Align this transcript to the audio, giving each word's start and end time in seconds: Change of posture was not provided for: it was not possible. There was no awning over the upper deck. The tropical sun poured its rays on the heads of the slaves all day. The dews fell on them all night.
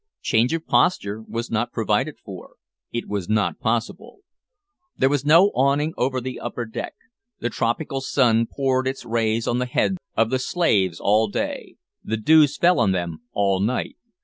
Change 0.23 0.51
of 0.55 0.65
posture 0.65 1.21
was 1.21 1.51
not 1.51 1.71
provided 1.71 2.17
for: 2.25 2.55
it 2.91 3.07
was 3.07 3.29
not 3.29 3.59
possible. 3.59 4.21
There 4.97 5.09
was 5.09 5.23
no 5.27 5.51
awning 5.53 5.93
over 5.95 6.19
the 6.19 6.39
upper 6.39 6.65
deck. 6.65 6.95
The 7.39 7.51
tropical 7.51 8.01
sun 8.01 8.47
poured 8.51 8.87
its 8.87 9.05
rays 9.05 9.47
on 9.47 9.59
the 9.59 9.67
heads 9.67 9.97
of 10.17 10.31
the 10.31 10.39
slaves 10.39 10.99
all 10.99 11.27
day. 11.27 11.75
The 12.03 12.17
dews 12.17 12.57
fell 12.57 12.79
on 12.79 12.93
them 12.93 13.21
all 13.31 13.59
night. 13.59 13.95